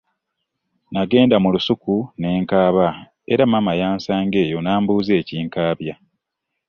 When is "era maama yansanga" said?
3.33-4.37